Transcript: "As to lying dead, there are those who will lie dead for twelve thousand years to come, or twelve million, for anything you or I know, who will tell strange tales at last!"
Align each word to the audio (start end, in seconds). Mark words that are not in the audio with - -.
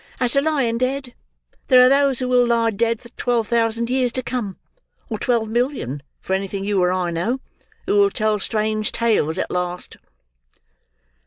"As 0.19 0.31
to 0.31 0.41
lying 0.41 0.79
dead, 0.79 1.13
there 1.67 1.85
are 1.85 1.89
those 1.89 2.17
who 2.17 2.27
will 2.27 2.47
lie 2.47 2.71
dead 2.71 2.99
for 2.99 3.09
twelve 3.09 3.47
thousand 3.47 3.87
years 3.87 4.11
to 4.13 4.23
come, 4.23 4.57
or 5.11 5.19
twelve 5.19 5.47
million, 5.47 6.01
for 6.19 6.33
anything 6.33 6.65
you 6.65 6.81
or 6.81 6.91
I 6.91 7.11
know, 7.11 7.39
who 7.85 7.99
will 7.99 8.09
tell 8.09 8.39
strange 8.39 8.91
tales 8.91 9.37
at 9.37 9.51
last!" 9.51 9.97